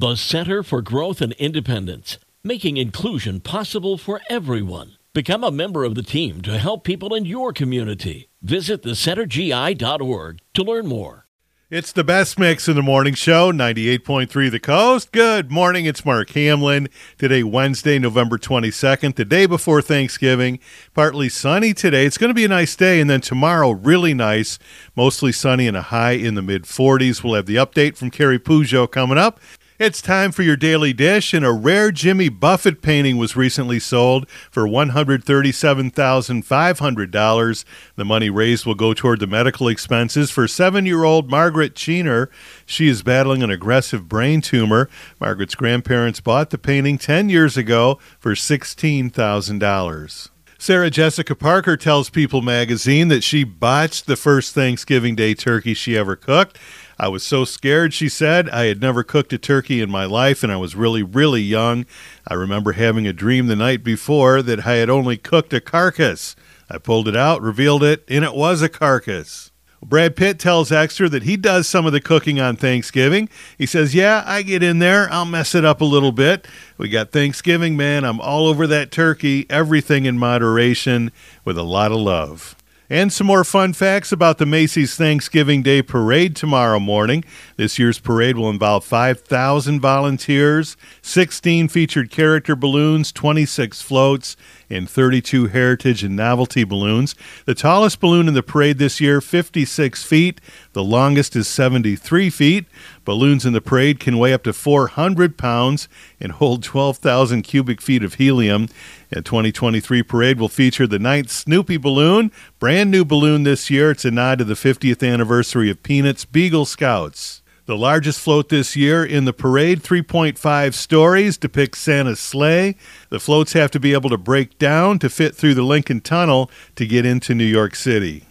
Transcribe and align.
The 0.00 0.16
Center 0.16 0.62
for 0.62 0.80
Growth 0.80 1.20
and 1.20 1.34
Independence, 1.34 2.16
making 2.42 2.78
inclusion 2.78 3.38
possible 3.40 3.98
for 3.98 4.22
everyone. 4.30 4.96
Become 5.12 5.44
a 5.44 5.50
member 5.50 5.84
of 5.84 5.94
the 5.94 6.02
team 6.02 6.40
to 6.40 6.56
help 6.56 6.84
people 6.84 7.14
in 7.14 7.26
your 7.26 7.52
community. 7.52 8.30
Visit 8.40 8.82
thecentergi.org 8.82 10.40
to 10.54 10.62
learn 10.62 10.86
more. 10.86 11.26
It's 11.68 11.92
the 11.92 12.02
best 12.02 12.38
mix 12.38 12.66
in 12.66 12.76
the 12.76 12.82
morning 12.82 13.12
show, 13.12 13.52
98.3 13.52 14.50
The 14.50 14.58
Coast. 14.58 15.12
Good 15.12 15.52
morning, 15.52 15.84
it's 15.84 16.04
Mark 16.04 16.30
Hamlin. 16.30 16.88
Today, 17.18 17.42
Wednesday, 17.42 17.98
November 17.98 18.38
22nd, 18.38 19.16
the 19.16 19.26
day 19.26 19.44
before 19.44 19.82
Thanksgiving. 19.82 20.60
Partly 20.94 21.28
sunny 21.28 21.74
today. 21.74 22.06
It's 22.06 22.18
going 22.18 22.30
to 22.30 22.34
be 22.34 22.46
a 22.46 22.48
nice 22.48 22.74
day, 22.74 23.00
and 23.00 23.10
then 23.10 23.20
tomorrow, 23.20 23.70
really 23.70 24.14
nice, 24.14 24.58
mostly 24.96 25.30
sunny 25.30 25.68
and 25.68 25.76
a 25.76 25.82
high 25.82 26.12
in 26.12 26.36
the 26.36 26.42
mid 26.42 26.64
40s. 26.64 27.22
We'll 27.22 27.34
have 27.34 27.46
the 27.46 27.56
update 27.56 27.96
from 27.96 28.10
Carrie 28.10 28.40
Peugeot 28.40 28.90
coming 28.90 29.18
up. 29.18 29.38
It's 29.80 30.00
time 30.02 30.30
for 30.30 30.42
your 30.42 30.58
daily 30.58 30.92
dish, 30.92 31.32
and 31.32 31.42
a 31.42 31.52
rare 31.52 31.90
Jimmy 31.90 32.28
Buffett 32.28 32.82
painting 32.82 33.16
was 33.16 33.34
recently 33.34 33.80
sold 33.80 34.28
for 34.50 34.64
$137,500. 34.64 37.64
The 37.96 38.04
money 38.04 38.28
raised 38.28 38.66
will 38.66 38.74
go 38.74 38.92
toward 38.92 39.20
the 39.20 39.26
medical 39.26 39.68
expenses 39.68 40.30
for 40.30 40.46
seven 40.46 40.84
year 40.84 41.04
old 41.04 41.30
Margaret 41.30 41.74
Cheener. 41.74 42.26
She 42.66 42.88
is 42.88 43.02
battling 43.02 43.42
an 43.42 43.48
aggressive 43.48 44.06
brain 44.06 44.42
tumor. 44.42 44.90
Margaret's 45.18 45.54
grandparents 45.54 46.20
bought 46.20 46.50
the 46.50 46.58
painting 46.58 46.98
10 46.98 47.30
years 47.30 47.56
ago 47.56 47.98
for 48.18 48.34
$16,000. 48.34 50.28
Sarah 50.60 50.90
Jessica 50.90 51.34
Parker 51.34 51.74
tells 51.74 52.10
People 52.10 52.42
magazine 52.42 53.08
that 53.08 53.24
she 53.24 53.44
botched 53.44 54.04
the 54.04 54.14
first 54.14 54.54
Thanksgiving 54.54 55.14
Day 55.14 55.32
turkey 55.32 55.72
she 55.72 55.96
ever 55.96 56.16
cooked. 56.16 56.58
I 56.98 57.08
was 57.08 57.22
so 57.22 57.46
scared, 57.46 57.94
she 57.94 58.10
said. 58.10 58.46
I 58.50 58.66
had 58.66 58.78
never 58.78 59.02
cooked 59.02 59.32
a 59.32 59.38
turkey 59.38 59.80
in 59.80 59.90
my 59.90 60.04
life, 60.04 60.42
and 60.42 60.52
I 60.52 60.58
was 60.58 60.76
really, 60.76 61.02
really 61.02 61.40
young. 61.40 61.86
I 62.28 62.34
remember 62.34 62.72
having 62.72 63.06
a 63.06 63.14
dream 63.14 63.46
the 63.46 63.56
night 63.56 63.82
before 63.82 64.42
that 64.42 64.66
I 64.66 64.74
had 64.74 64.90
only 64.90 65.16
cooked 65.16 65.54
a 65.54 65.62
carcass. 65.62 66.36
I 66.70 66.76
pulled 66.76 67.08
it 67.08 67.16
out, 67.16 67.40
revealed 67.40 67.82
it, 67.82 68.04
and 68.06 68.22
it 68.22 68.34
was 68.34 68.60
a 68.60 68.68
carcass. 68.68 69.49
Brad 69.82 70.14
Pitt 70.14 70.38
tells 70.38 70.70
Extra 70.70 71.08
that 71.08 71.22
he 71.22 71.36
does 71.36 71.66
some 71.66 71.86
of 71.86 71.92
the 71.92 72.00
cooking 72.00 72.38
on 72.38 72.56
Thanksgiving. 72.56 73.28
He 73.56 73.64
says, 73.64 73.94
Yeah, 73.94 74.22
I 74.26 74.42
get 74.42 74.62
in 74.62 74.78
there. 74.78 75.10
I'll 75.10 75.24
mess 75.24 75.54
it 75.54 75.64
up 75.64 75.80
a 75.80 75.86
little 75.86 76.12
bit. 76.12 76.46
We 76.76 76.88
got 76.88 77.12
Thanksgiving, 77.12 77.76
man. 77.76 78.04
I'm 78.04 78.20
all 78.20 78.46
over 78.46 78.66
that 78.66 78.90
turkey. 78.90 79.46
Everything 79.48 80.04
in 80.04 80.18
moderation 80.18 81.12
with 81.44 81.56
a 81.56 81.62
lot 81.62 81.92
of 81.92 81.98
love. 81.98 82.56
And 82.92 83.12
some 83.12 83.28
more 83.28 83.44
fun 83.44 83.72
facts 83.72 84.10
about 84.10 84.38
the 84.38 84.46
Macy's 84.46 84.96
Thanksgiving 84.96 85.62
Day 85.62 85.80
Parade 85.80 86.34
tomorrow 86.34 86.80
morning. 86.80 87.24
This 87.56 87.78
year's 87.78 88.00
parade 88.00 88.36
will 88.36 88.50
involve 88.50 88.84
5,000 88.84 89.78
volunteers, 89.78 90.76
16 91.00 91.68
featured 91.68 92.10
character 92.10 92.56
balloons, 92.56 93.12
26 93.12 93.80
floats, 93.80 94.36
and 94.68 94.90
32 94.90 95.46
heritage 95.46 96.02
and 96.02 96.16
novelty 96.16 96.64
balloons. 96.64 97.14
The 97.44 97.54
tallest 97.54 98.00
balloon 98.00 98.26
in 98.26 98.34
the 98.34 98.42
parade 98.42 98.78
this 98.78 99.00
year, 99.00 99.20
56 99.20 100.02
feet. 100.02 100.40
The 100.72 100.82
longest 100.82 101.36
is 101.36 101.46
73 101.46 102.28
feet. 102.28 102.64
Balloons 103.04 103.46
in 103.46 103.52
the 103.52 103.60
parade 103.60 104.00
can 104.00 104.18
weigh 104.18 104.32
up 104.32 104.42
to 104.42 104.52
400 104.52 105.38
pounds 105.38 105.88
and 106.20 106.32
hold 106.32 106.62
12,000 106.62 107.42
cubic 107.42 107.80
feet 107.80 108.04
of 108.04 108.14
helium. 108.14 108.68
The 109.08 109.22
2023 109.22 110.02
parade 110.02 110.38
will 110.38 110.48
feature 110.48 110.86
the 110.86 110.98
ninth 110.98 111.30
Snoopy 111.30 111.78
balloon, 111.78 112.30
brand 112.58 112.90
new 112.90 113.04
balloon 113.04 113.44
this 113.44 113.70
year. 113.70 113.90
It's 113.90 114.04
a 114.04 114.10
nod 114.10 114.38
to 114.38 114.44
the 114.44 114.54
50th 114.54 115.06
anniversary 115.08 115.70
of 115.70 115.82
Peanuts 115.82 116.24
Beagle 116.24 116.66
Scouts. 116.66 117.42
The 117.66 117.76
largest 117.76 118.18
float 118.20 118.48
this 118.48 118.74
year 118.74 119.04
in 119.04 119.26
the 119.26 119.32
parade, 119.32 119.80
3.5 119.82 120.74
stories, 120.74 121.36
depicts 121.38 121.78
Santa's 121.78 122.18
sleigh. 122.18 122.74
The 123.10 123.20
floats 123.20 123.52
have 123.52 123.70
to 123.70 123.78
be 123.78 123.92
able 123.92 124.10
to 124.10 124.18
break 124.18 124.58
down 124.58 124.98
to 124.98 125.08
fit 125.08 125.36
through 125.36 125.54
the 125.54 125.62
Lincoln 125.62 126.00
Tunnel 126.00 126.50
to 126.74 126.84
get 126.84 127.06
into 127.06 127.32
New 127.32 127.44
York 127.44 127.76
City. 127.76 128.24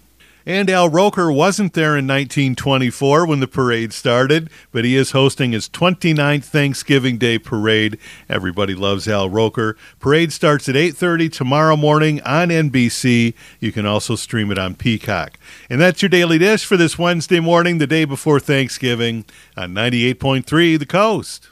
And 0.49 0.67
Al 0.67 0.89
Roker 0.89 1.31
wasn't 1.31 1.73
there 1.73 1.95
in 1.95 2.07
1924 2.07 3.27
when 3.27 3.39
the 3.39 3.47
parade 3.47 3.93
started, 3.93 4.49
but 4.71 4.83
he 4.83 4.95
is 4.95 5.11
hosting 5.11 5.51
his 5.51 5.69
29th 5.69 6.45
Thanksgiving 6.45 7.19
Day 7.19 7.37
parade. 7.37 7.99
Everybody 8.27 8.73
loves 8.73 9.07
Al 9.07 9.29
Roker. 9.29 9.77
Parade 9.99 10.33
starts 10.33 10.67
at 10.67 10.75
8:30 10.75 11.29
tomorrow 11.29 11.75
morning 11.75 12.19
on 12.23 12.49
NBC. 12.49 13.35
You 13.59 13.71
can 13.71 13.85
also 13.85 14.15
stream 14.15 14.51
it 14.51 14.57
on 14.57 14.73
Peacock. 14.73 15.37
And 15.69 15.79
that's 15.79 16.01
your 16.01 16.09
daily 16.09 16.39
dish 16.39 16.65
for 16.65 16.77
this 16.77 16.97
Wednesday 16.97 17.39
morning, 17.39 17.77
the 17.77 17.85
day 17.85 18.05
before 18.05 18.39
Thanksgiving 18.39 19.25
on 19.55 19.75
98.3 19.75 20.77
The 20.77 20.87
Coast. 20.87 21.49